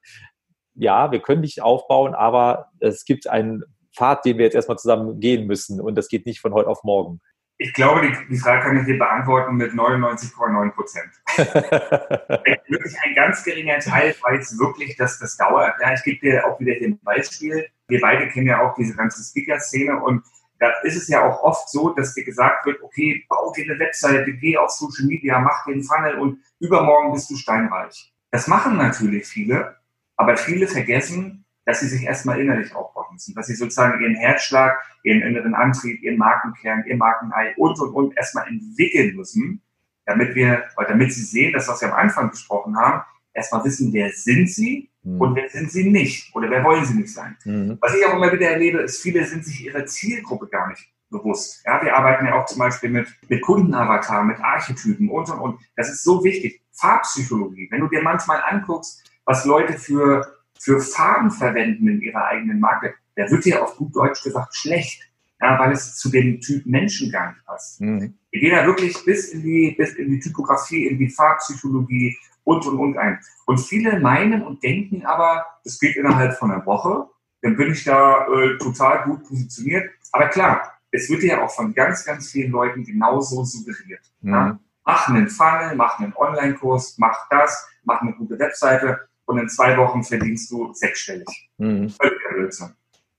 [0.76, 3.64] ja, wir können dich aufbauen, aber es gibt einen
[3.96, 6.84] Pfad, den wir jetzt erstmal zusammen gehen müssen und das geht nicht von heute auf
[6.84, 7.22] morgen.
[7.58, 11.12] Ich glaube, die, die Frage kann ich dir beantworten mit 99,9 Prozent.
[11.38, 15.74] wirklich ein ganz geringer Teil, weil es wirklich dass das dauert.
[15.82, 17.66] Ja, ich gebe dir auch wieder hier ein Beispiel.
[17.88, 20.24] Wir beide kennen ja auch diese ganze Speaker-Szene und
[20.60, 23.80] da ist es ja auch oft so, dass dir gesagt wird, okay, bau dir eine
[23.80, 28.14] Webseite, geh auf Social Media, mach den Funnel und übermorgen bist du steinreich.
[28.32, 29.78] Das machen natürlich viele,
[30.18, 34.78] aber viele vergessen, dass sie sich erstmal innerlich aufbauen müssen, dass sie sozusagen ihren Herzschlag,
[35.04, 39.62] ihren inneren Antrieb, ihren Markenkern, ihr Markenei und, und, und erstmal entwickeln müssen,
[40.06, 43.92] damit wir, oder damit sie sehen, das, was wir am Anfang gesprochen haben, erstmal wissen,
[43.94, 45.20] wer sind sie mhm.
[45.20, 47.36] und wer sind sie nicht oder wer wollen sie nicht sein.
[47.44, 47.78] Mhm.
[47.82, 51.64] Was ich auch immer wieder erlebe, ist, viele sind sich ihrer Zielgruppe gar nicht bewusst.
[51.66, 55.60] Ja, wir arbeiten ja auch zum Beispiel mit, mit Kundenavatar, mit Archetypen und und und.
[55.76, 56.62] Das ist so wichtig.
[56.74, 57.68] Farbpsychologie.
[57.72, 60.35] Wenn du dir manchmal anguckst, was Leute für,
[60.66, 65.02] für Farben verwenden in ihrer eigenen Marke, da wird dir auf gut Deutsch gesagt schlecht.
[65.42, 67.82] Ja, weil es zu dem Typ Menschen gar nicht passt.
[67.82, 68.18] Mhm.
[68.32, 72.66] Wir gehen da wirklich bis in die, bis in die Typografie, in die Farbpsychologie und,
[72.66, 73.20] und, und ein.
[73.46, 77.10] Und viele meinen und denken aber, es geht innerhalb von einer Woche,
[77.42, 79.92] dann bin ich da äh, total gut positioniert.
[80.14, 84.02] Aber klar, es wird ja auch von ganz, ganz vielen Leuten genauso suggeriert.
[84.22, 84.32] Mhm.
[84.32, 84.60] Ja?
[84.86, 89.78] Mach einen Funnel, mach einen Online-Kurs, mach das, mach eine gute Webseite und in zwei
[89.78, 91.28] Wochen verdienst du sechsstellig.
[91.58, 91.94] Mhm.
[92.30, 92.76] Blödsinn.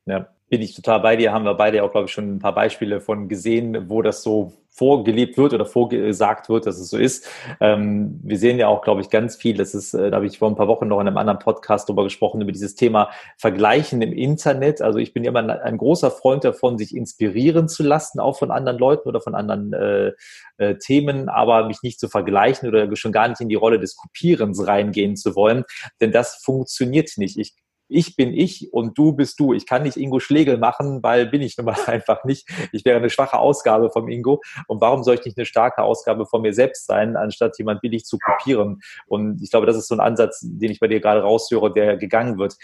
[0.06, 1.32] Ja, bin ich total bei dir.
[1.32, 4.52] Haben wir beide auch, glaube ich, schon ein paar Beispiele von gesehen, wo das so
[4.70, 7.26] vorgelebt wird oder vorgesagt wird, dass es so ist.
[7.60, 9.56] Ähm, wir sehen ja auch, glaube ich, ganz viel.
[9.56, 11.88] Das ist, äh, da habe ich vor ein paar Wochen noch in einem anderen Podcast
[11.88, 14.82] darüber gesprochen, über dieses Thema Vergleichen im Internet.
[14.82, 18.50] Also ich bin immer ein, ein großer Freund davon, sich inspirieren zu lassen, auch von
[18.50, 20.12] anderen Leuten oder von anderen äh,
[20.58, 23.96] äh, Themen, aber mich nicht zu vergleichen oder schon gar nicht in die Rolle des
[23.96, 25.64] Kopierens reingehen zu wollen.
[26.02, 27.38] Denn das funktioniert nicht.
[27.38, 27.54] Ich
[27.88, 29.52] ich bin ich und du bist du.
[29.52, 32.48] Ich kann nicht Ingo Schlegel machen, weil bin ich nun mal einfach nicht.
[32.72, 34.40] Ich wäre eine schwache Ausgabe vom Ingo.
[34.66, 38.04] Und warum soll ich nicht eine starke Ausgabe von mir selbst sein, anstatt jemand billig
[38.04, 38.80] zu kopieren?
[39.06, 41.96] Und ich glaube, das ist so ein Ansatz, den ich bei dir gerade raushöre, der
[41.96, 42.56] gegangen wird.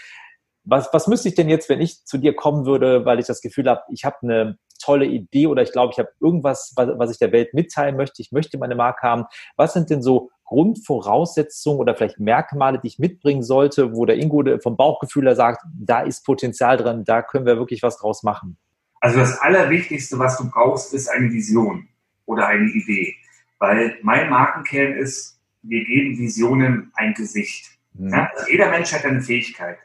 [0.65, 3.41] Was, was müsste ich denn jetzt, wenn ich zu dir kommen würde, weil ich das
[3.41, 7.11] Gefühl habe, ich habe eine tolle Idee oder ich glaube, ich habe irgendwas, was, was
[7.11, 9.25] ich der Welt mitteilen möchte, ich möchte meine Marke haben.
[9.57, 14.43] Was sind denn so Grundvoraussetzungen oder vielleicht Merkmale, die ich mitbringen sollte, wo der Ingo
[14.59, 18.57] vom Bauchgefühl her sagt, da ist Potenzial drin, da können wir wirklich was draus machen?
[18.99, 21.87] Also das Allerwichtigste, was du brauchst, ist eine Vision
[22.25, 23.15] oder eine Idee.
[23.59, 27.69] Weil mein Markenkern ist, wir geben Visionen ein Gesicht.
[27.93, 28.09] Mhm.
[28.09, 28.29] Ja?
[28.33, 29.77] Also jeder Mensch hat eine Fähigkeit.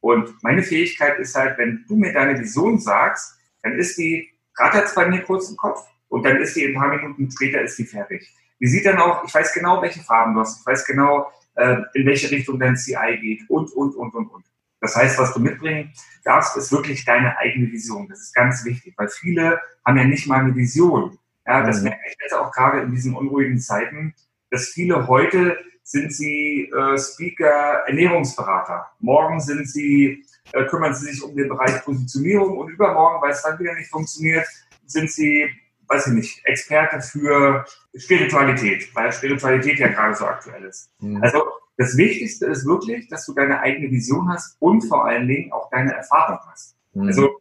[0.00, 4.92] Und meine Fähigkeit ist halt, wenn du mir deine Vision sagst, dann ist die, rattert
[4.94, 7.84] bei mir kurz im Kopf und dann ist die ein paar Minuten später ist die
[7.84, 8.28] fertig.
[8.62, 11.78] Die sieht dann auch, ich weiß genau, welche Farben du hast, ich weiß genau, äh,
[11.94, 14.44] in welche Richtung dein CI geht und, und, und, und, und.
[14.80, 15.92] Das heißt, was du mitbringen
[16.24, 18.08] darfst, ist wirklich deine eigene Vision.
[18.08, 21.18] Das ist ganz wichtig, weil viele haben ja nicht mal eine Vision.
[21.44, 21.88] Ja, das mhm.
[21.88, 24.14] merke ich jetzt auch gerade in diesen unruhigen Zeiten,
[24.50, 28.86] dass viele heute sind sie äh, Speaker, Ernährungsberater.
[29.00, 33.42] Morgen sind sie, äh, kümmern sie sich um den Bereich Positionierung und übermorgen, weil es
[33.42, 34.46] dann wieder nicht funktioniert,
[34.86, 35.50] sind sie,
[35.92, 40.90] weiß ich nicht, Experte für Spiritualität, weil Spiritualität ja gerade so aktuell ist.
[41.00, 41.22] Mhm.
[41.22, 41.44] Also
[41.76, 45.70] das Wichtigste ist wirklich, dass du deine eigene Vision hast und vor allen Dingen auch
[45.70, 46.76] deine Erfahrung hast.
[46.94, 47.06] Mhm.
[47.06, 47.40] Also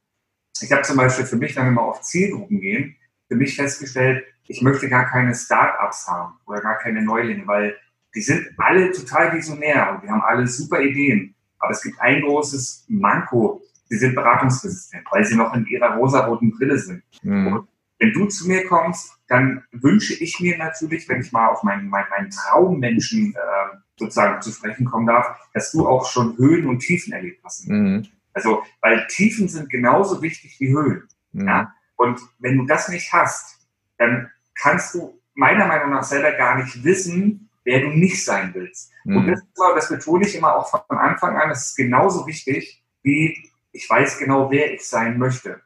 [0.62, 2.96] ich habe zum Beispiel für mich, wenn wir mal auf Zielgruppen gehen,
[3.28, 7.78] für mich festgestellt, ich möchte gar keine Start-ups haben oder gar keine Neulinge, weil
[8.14, 11.34] die sind alle total visionär und die haben alle super Ideen.
[11.60, 13.62] Aber es gibt ein großes Manko.
[13.86, 17.04] Sie sind beratungsresistent, weil sie noch in ihrer rosaroten Brille sind.
[17.24, 17.68] Mhm.
[18.02, 21.88] Wenn du zu mir kommst, dann wünsche ich mir natürlich, wenn ich mal auf meinen,
[21.88, 26.80] meinen, meinen Traummenschen äh, sozusagen zu sprechen kommen darf, dass du auch schon Höhen und
[26.80, 27.70] Tiefen erlebt hast.
[27.70, 28.08] Mhm.
[28.34, 31.08] Also, weil Tiefen sind genauso wichtig wie Höhen.
[31.32, 31.48] Mhm.
[31.48, 31.76] Ja?
[31.96, 33.68] Und wenn du das nicht hast,
[34.00, 38.92] dann kannst du meiner Meinung nach selber gar nicht wissen, wer du nicht sein willst.
[39.04, 39.18] Mhm.
[39.18, 39.44] Und das,
[39.76, 44.18] das betone ich immer auch von Anfang an, das ist genauso wichtig, wie ich weiß
[44.18, 45.62] genau, wer ich sein möchte.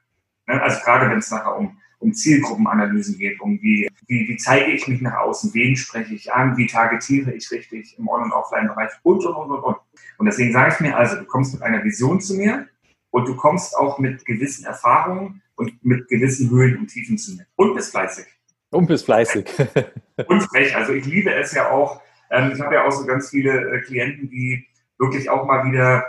[0.47, 4.71] Ne, also gerade wenn es nachher um, um Zielgruppenanalysen geht, um wie, wie, wie zeige
[4.71, 8.31] ich mich nach außen, wen spreche ich an, wie targetiere ich richtig im On- und
[8.31, 9.77] Offline-Bereich und, und, und, und, und.
[10.19, 12.67] Und deswegen sage ich mir also, du kommst mit einer Vision zu mir
[13.09, 17.47] und du kommst auch mit gewissen Erfahrungen und mit gewissen Höhen und Tiefen zu mir.
[17.55, 18.25] Und bist fleißig.
[18.69, 19.45] Und bist fleißig.
[20.27, 20.75] und frech.
[20.75, 22.01] Also ich liebe es ja auch.
[22.29, 24.67] Ähm, ich habe ja auch so ganz viele äh, Klienten, die
[24.99, 26.05] wirklich auch mal wieder,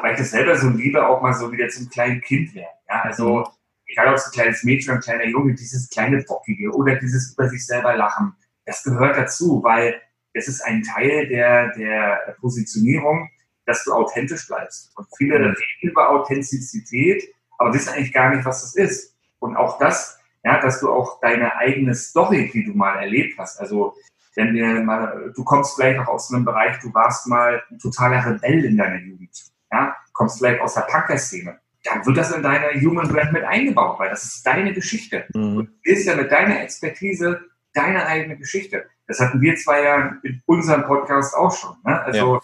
[0.00, 2.68] weil ich das selber so liebe, auch mal so wieder zum kleinen Kind werden.
[2.88, 3.44] Ja, also mhm.
[3.90, 7.32] Egal ob es ein kleines Mädchen oder ein kleiner Junge, dieses kleine Bockige oder dieses
[7.32, 8.34] über sich selber lachen,
[8.66, 10.00] das gehört dazu, weil
[10.32, 13.28] es ist ein Teil der, der Positionierung,
[13.66, 14.92] dass du authentisch bleibst.
[14.96, 15.44] Und viele mhm.
[15.44, 17.22] reden über Authentizität,
[17.58, 19.16] aber wissen eigentlich gar nicht, was das ist.
[19.38, 23.60] Und auch das ja, dass du auch deine eigene Story, die du mal erlebt hast,
[23.60, 23.94] also
[24.36, 28.24] wenn wir mal, du kommst vielleicht auch aus einem Bereich, du warst mal ein totaler
[28.24, 29.30] Rebell in deiner Jugend,
[29.70, 33.98] ja, kommst vielleicht aus der Punker-Szene, dann wird das in deine Human Brand mit eingebaut,
[33.98, 35.24] weil das ist deine Geschichte.
[35.34, 35.56] Mhm.
[35.56, 37.40] Und du bist ja mit deiner Expertise
[37.72, 38.84] deine eigene Geschichte.
[39.06, 41.76] Das hatten wir zwei ja in unserem Podcast auch schon.
[41.84, 42.00] Ne?
[42.02, 42.40] Also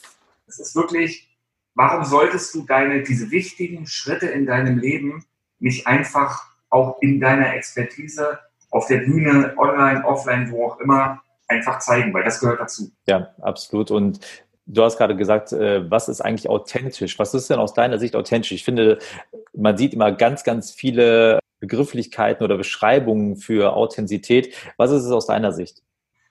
[0.46, 0.62] es ja.
[0.62, 1.28] ist wirklich,
[1.74, 5.24] warum solltest du deine, diese wichtigen Schritte in deinem Leben
[5.58, 8.38] nicht einfach auch in deiner Expertise
[8.70, 12.90] auf der Bühne, online, offline, wo auch immer, einfach zeigen, weil das gehört dazu.
[13.06, 13.90] Ja, absolut.
[13.90, 14.20] Und
[14.66, 17.18] Du hast gerade gesagt, äh, was ist eigentlich authentisch?
[17.18, 18.52] Was ist denn aus deiner Sicht authentisch?
[18.52, 18.98] Ich finde,
[19.54, 24.54] man sieht immer ganz, ganz viele Begrifflichkeiten oder Beschreibungen für Authentizität.
[24.76, 25.82] Was ist es aus deiner Sicht?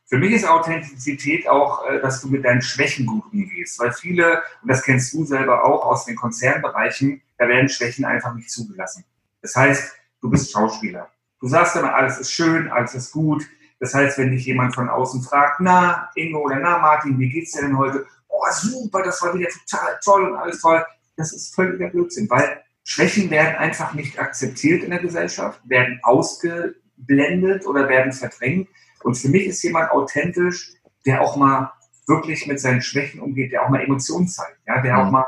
[0.08, 4.44] Für mich ist Authentizität auch, äh, dass du mit deinen Schwächen gut umgehst, weil viele,
[4.62, 9.04] und das kennst du selber auch aus den Konzernbereichen, da werden Schwächen einfach nicht zugelassen.
[9.42, 11.10] Das heißt, du bist Schauspieler.
[11.40, 13.44] Du sagst immer, alles ist schön, alles ist gut.
[13.80, 17.52] Das heißt, wenn dich jemand von außen fragt, na, Ingo oder na, Martin, wie geht's
[17.52, 18.06] dir denn heute?
[18.36, 20.84] Oh, super, das war wieder total toll und alles toll.
[21.16, 27.66] Das ist völliger Blödsinn, weil Schwächen werden einfach nicht akzeptiert in der Gesellschaft, werden ausgeblendet
[27.66, 28.68] oder werden verdrängt.
[29.04, 30.74] Und für mich ist jemand authentisch,
[31.06, 31.72] der auch mal
[32.08, 35.00] wirklich mit seinen Schwächen umgeht, der auch mal Emotionen zeigt, ja, der mhm.
[35.00, 35.26] auch mal,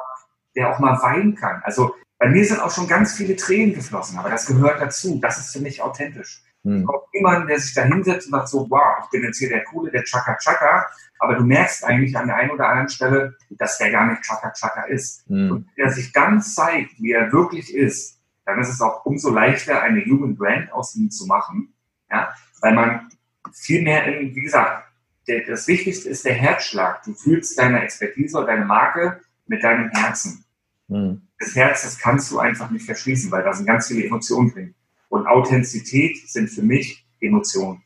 [0.55, 1.61] der auch mal weinen kann.
[1.63, 5.19] Also bei mir sind auch schon ganz viele Tränen geflossen, aber das gehört dazu.
[5.21, 6.43] Das ist für mich authentisch.
[6.67, 6.86] Mhm.
[6.86, 9.63] kommt jemand, der sich da hinsetzt und sagt so, wow, ich bin jetzt hier der
[9.63, 10.86] Coole, der Chaka Chaka,
[11.19, 14.51] aber du merkst eigentlich an der einen oder anderen Stelle, dass der gar nicht Chaka
[14.51, 15.30] Chaka ist.
[15.30, 15.51] Mhm.
[15.51, 19.82] Und der sich dann zeigt, wie er wirklich ist, dann ist es auch umso leichter,
[19.82, 21.73] eine Human Brand aus ihm zu machen,
[22.12, 23.10] ja, weil man
[23.53, 24.88] viel mehr in, wie gesagt,
[25.27, 27.03] der, das Wichtigste ist der Herzschlag.
[27.03, 30.43] Du fühlst deine Expertise oder deine Marke mit deinem Herzen.
[30.89, 31.21] Mhm.
[31.39, 34.75] Das Herz, das kannst du einfach nicht verschließen, weil da sind ganz viele Emotionen drin.
[35.09, 37.81] Und Authentizität sind für mich Emotionen.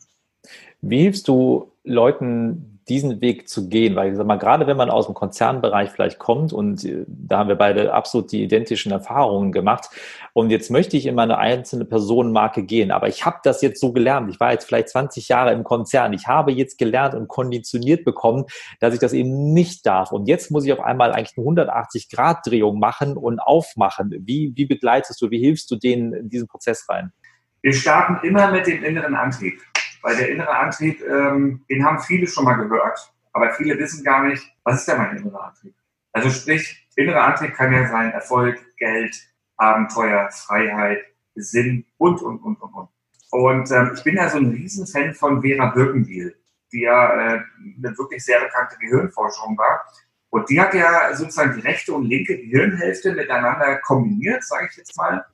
[0.81, 4.89] Wie hilfst du Leuten, diesen Weg zu gehen, weil ich sag mal, gerade wenn man
[4.89, 9.52] aus dem Konzernbereich vielleicht kommt und äh, da haben wir beide absolut die identischen Erfahrungen
[9.52, 9.89] gemacht
[10.34, 13.94] und jetzt möchte ich in meine einzelne Personenmarke gehen, aber ich habe das jetzt so
[13.94, 18.04] gelernt, ich war jetzt vielleicht 20 Jahre im Konzern, ich habe jetzt gelernt und konditioniert
[18.04, 18.46] bekommen,
[18.80, 22.80] dass ich das eben nicht darf und jetzt muss ich auf einmal eigentlich eine 180-Grad-Drehung
[22.80, 24.13] machen und aufmachen.
[24.26, 27.12] Wie, wie begleitest du, wie hilfst du denen in diesen Prozess rein?
[27.62, 29.62] Wir starten immer mit dem inneren Antrieb.
[30.02, 34.24] Weil der innere Antrieb, ähm, den haben viele schon mal gehört, aber viele wissen gar
[34.26, 35.74] nicht, was ist denn mein innerer Antrieb?
[36.12, 39.16] Also sprich, innerer Antrieb kann ja sein Erfolg, Geld,
[39.58, 41.04] Abenteuer, Freiheit,
[41.36, 42.90] Sinn und, und, und, und, und.
[43.32, 46.36] Und ähm, ich bin ja so ein Riesenfan von Vera Birkenbiel,
[46.74, 47.40] die ja äh,
[47.78, 49.86] eine wirklich sehr bekannte Gehirnforscherin war.
[50.30, 54.98] Und die hat ja sozusagen die rechte und linke Gehirnhälfte miteinander kombiniert, sage ich jetzt
[54.98, 55.26] mal.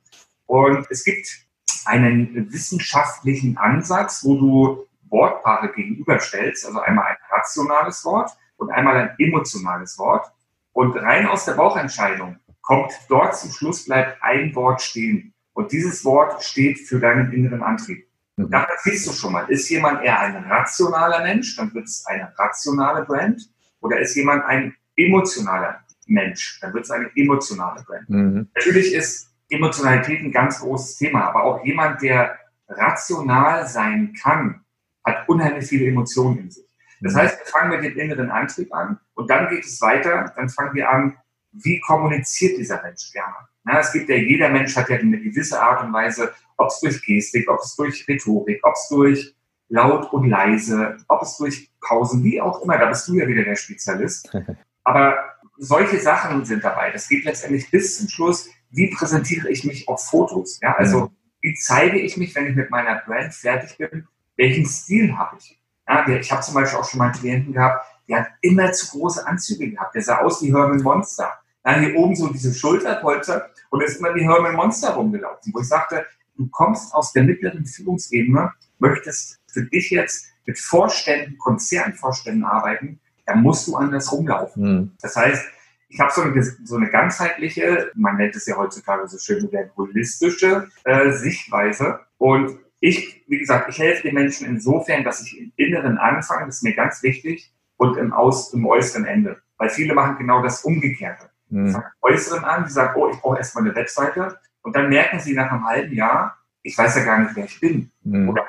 [0.46, 1.47] Und es gibt
[1.86, 9.10] einen wissenschaftlichen Ansatz, wo du Wortpaare gegenüberstellst, also einmal ein rationales Wort und einmal ein
[9.18, 10.26] emotionales Wort.
[10.72, 15.32] Und rein aus der Bauchentscheidung kommt dort zum Schluss bleibt ein Wort stehen.
[15.54, 18.06] Und dieses Wort steht für deinen inneren Antrieb.
[18.36, 18.50] Mhm.
[18.50, 22.32] Da siehst du schon mal, ist jemand eher ein rationaler Mensch, dann wird es eine
[22.38, 23.50] rationale Brand.
[23.80, 28.08] Oder ist jemand ein emotionaler Mensch, dann wird es eine emotionale Brand.
[28.08, 28.48] Mhm.
[28.54, 34.64] Natürlich ist Emotionalität ein ganz großes Thema, aber auch jemand, der rational sein kann,
[35.04, 36.66] hat unheimlich viele Emotionen in sich.
[37.00, 37.18] Das mhm.
[37.18, 40.74] heißt, wir fangen mit dem inneren Antrieb an und dann geht es weiter, dann fangen
[40.74, 41.16] wir an,
[41.52, 43.34] wie kommuniziert dieser Mensch gerne?
[43.64, 46.80] Na, es gibt ja, jeder Mensch hat ja eine gewisse Art und Weise, ob es
[46.80, 49.34] durch Gestik, ob es durch Rhetorik, ob es durch
[49.68, 53.44] laut und leise, ob es durch Pausen, wie auch immer, da bist du ja wieder
[53.44, 54.30] der Spezialist.
[54.84, 55.16] Aber
[55.58, 56.90] solche Sachen sind dabei.
[56.90, 60.58] Das geht letztendlich bis zum Schluss wie präsentiere ich mich auf Fotos?
[60.60, 61.10] Ja, also mhm.
[61.40, 64.06] wie zeige ich mich, wenn ich mit meiner Brand fertig bin?
[64.36, 65.58] Welchen Stil habe ich?
[65.88, 68.98] Ja, ich habe zum Beispiel auch schon mal einen Klienten gehabt, der hat immer zu
[68.98, 69.94] große Anzüge gehabt.
[69.94, 71.32] Der sah aus wie Herman Monster.
[71.62, 75.52] Dann hier oben so diese Schulterpolster und ist immer wie Herman Monster rumgelaufen.
[75.52, 81.36] Wo ich sagte, du kommst aus der mittleren Führungsebene, möchtest für dich jetzt mit Vorständen,
[81.36, 84.62] Konzernvorständen arbeiten, dann musst du anders rumlaufen.
[84.62, 84.92] Mhm.
[85.02, 85.44] Das heißt,
[85.88, 89.70] ich habe so eine, so eine ganzheitliche, man nennt es ja heutzutage so schön modern,
[89.76, 92.00] holistische äh, Sichtweise.
[92.18, 96.56] Und ich, wie gesagt, ich helfe den Menschen insofern, dass ich im Inneren anfange, das
[96.56, 99.40] ist mir ganz wichtig, und im, Aus, im äußeren Ende.
[99.56, 101.30] Weil viele machen genau das Umgekehrte.
[101.48, 101.66] Mhm.
[101.66, 104.38] Die fangen im Äußeren an, die sagen, oh, ich brauche erstmal eine Webseite.
[104.62, 107.58] Und dann merken sie nach einem halben Jahr, ich weiß ja gar nicht, wer ich
[107.60, 107.90] bin.
[108.02, 108.28] Mhm.
[108.28, 108.44] Oder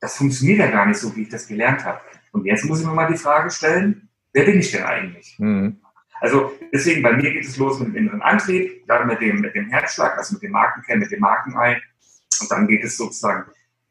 [0.00, 2.00] das funktioniert ja gar nicht so, wie ich das gelernt habe.
[2.32, 5.36] Und jetzt muss ich mir mal die Frage stellen, wer bin ich denn eigentlich?
[5.38, 5.80] Mhm.
[6.20, 9.54] Also deswegen, bei mir geht es los mit dem inneren Antrieb, dann mit dem, mit
[9.54, 11.80] dem Herzschlag, also mit dem Markenkern, mit dem Markenei.
[12.40, 13.44] Und dann geht es sozusagen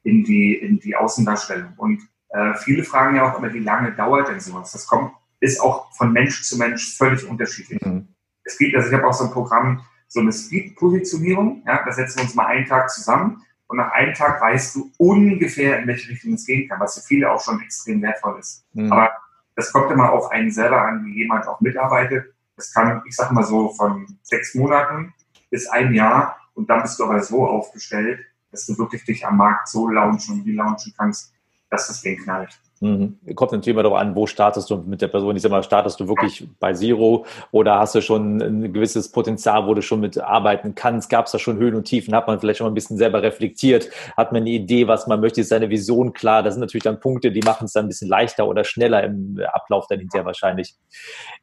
[0.03, 1.73] in die, in die Außendarstellung.
[1.77, 4.71] Und äh, viele fragen ja auch immer, wie lange dauert denn sowas?
[4.71, 7.81] Das kommt, ist auch von Mensch zu Mensch völlig unterschiedlich.
[7.81, 8.07] Mhm.
[8.43, 12.19] Es gibt, also ich habe auch so ein Programm, so eine Speed-Positionierung, ja, da setzen
[12.19, 16.09] wir uns mal einen Tag zusammen und nach einem Tag weißt du ungefähr, in welche
[16.09, 18.65] Richtung es gehen kann, was für viele auch schon extrem wertvoll ist.
[18.73, 18.91] Mhm.
[18.91, 19.11] Aber
[19.55, 22.33] das kommt immer auf einen selber an, wie jemand auch mitarbeitet.
[22.55, 25.13] Das kann, ich sag mal so, von sechs Monaten
[25.49, 28.19] bis ein Jahr und dann bist du aber so aufgestellt,
[28.51, 31.33] dass du wirklich dich am Markt so launchen und wie launchen kannst,
[31.69, 32.59] dass das Ding knallt.
[32.81, 33.17] Mhm.
[33.35, 35.35] Kommt natürlich immer darauf an, wo startest du mit der Person.
[35.35, 39.65] Ich sag mal, startest du wirklich bei Zero oder hast du schon ein gewisses Potenzial,
[39.65, 41.09] wo du schon mit arbeiten kannst?
[41.09, 42.13] Gab es da schon Höhen und Tiefen?
[42.13, 43.89] Hat man vielleicht schon mal ein bisschen selber reflektiert?
[44.17, 45.41] Hat man eine Idee, was man möchte?
[45.41, 46.43] Ist seine Vision klar?
[46.43, 49.39] Das sind natürlich dann Punkte, die machen es dann ein bisschen leichter oder schneller im
[49.53, 50.75] Ablauf dann hinterher wahrscheinlich.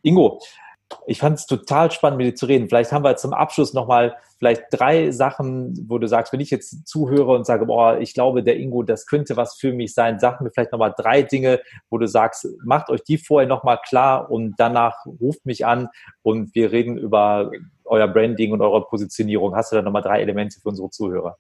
[0.03, 0.39] Ingo,
[1.07, 2.69] ich fand es total spannend, mit dir zu reden.
[2.69, 6.87] Vielleicht haben wir zum Abschluss nochmal vielleicht drei Sachen, wo du sagst, wenn ich jetzt
[6.87, 10.41] zuhöre und sage, boah, ich glaube, der Ingo, das könnte was für mich sein, sag
[10.41, 14.55] mir vielleicht nochmal drei Dinge, wo du sagst, macht euch die vorher nochmal klar und
[14.59, 15.89] danach ruft mich an
[16.23, 17.51] und wir reden über
[17.85, 19.55] euer Branding und eure Positionierung?
[19.55, 21.37] Hast du da nochmal drei Elemente für unsere Zuhörer?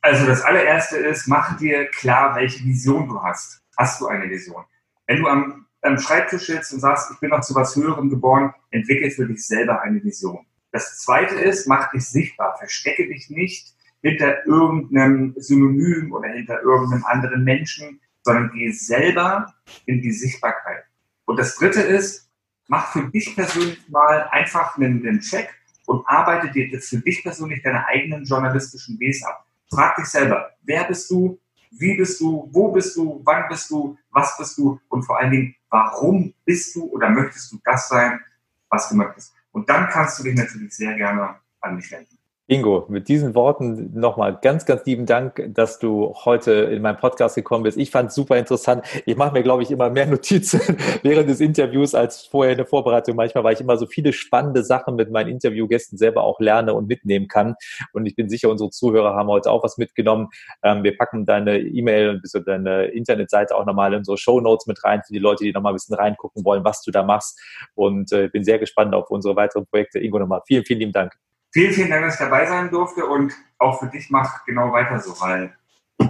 [0.00, 3.62] Also das allererste ist, mach dir klar, welche Vision du hast.
[3.76, 4.62] Hast du eine Vision?
[5.06, 8.54] Wenn du am, am Schreibtisch sitzt und sagst, ich bin noch zu was Höherem geboren,
[8.70, 10.46] entwickel für dich selber eine Vision.
[10.72, 12.56] Das zweite ist, mach dich sichtbar.
[12.58, 19.54] Verstecke dich nicht hinter irgendeinem Synonym oder hinter irgendeinem anderen Menschen, sondern geh selber
[19.86, 20.84] in die Sichtbarkeit.
[21.26, 22.30] Und das dritte ist,
[22.68, 25.48] mach für dich persönlich mal einfach einen, einen Check
[25.86, 29.46] und arbeite dir für dich persönlich deine eigenen journalistischen Ws ab.
[29.70, 31.38] Frag dich selber, wer bist du,
[31.78, 35.30] wie bist du, wo bist du, wann bist du, was bist du und vor allen
[35.30, 38.20] Dingen, warum bist du oder möchtest du das sein,
[38.68, 39.34] was du möchtest.
[39.52, 42.18] Und dann kannst du dich natürlich sehr gerne an mich wenden.
[42.46, 47.36] Ingo, mit diesen Worten nochmal ganz, ganz lieben Dank, dass du heute in meinen Podcast
[47.36, 47.78] gekommen bist.
[47.78, 48.84] Ich fand es super interessant.
[49.06, 50.60] Ich mache mir, glaube ich, immer mehr Notizen
[51.02, 53.16] während des Interviews als vorher in der Vorbereitung.
[53.16, 56.86] Manchmal, weil ich immer so viele spannende Sachen mit meinen Interviewgästen selber auch lerne und
[56.86, 57.54] mitnehmen kann.
[57.94, 60.28] Und ich bin sicher, unsere Zuhörer haben heute auch was mitgenommen.
[60.62, 64.84] Ähm, wir packen deine E-Mail und deine Internetseite auch nochmal in unsere Show Notes mit
[64.84, 67.40] rein für die Leute, die nochmal ein bisschen reingucken wollen, was du da machst.
[67.74, 69.98] Und äh, bin sehr gespannt auf unsere weiteren Projekte.
[69.98, 71.14] Ingo, nochmal vielen, vielen lieben Dank.
[71.54, 74.98] Vielen, vielen Dank, dass ich dabei sein durfte und auch für dich mach genau weiter
[74.98, 75.54] so, weil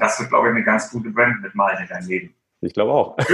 [0.01, 2.35] das wird, glaube ich, eine ganz gute Brand mit Malen in deinem Leben.
[2.63, 3.17] Ich glaube auch.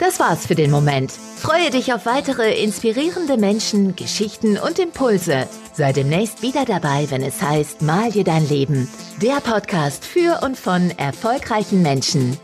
[0.00, 1.12] Das war's für den Moment.
[1.12, 5.48] Freue dich auf weitere inspirierende Menschen, Geschichten und Impulse.
[5.72, 8.86] Sei demnächst wieder dabei, wenn es heißt Mal dir dein Leben.
[9.22, 12.36] Der Podcast für und von erfolgreichen Menschen.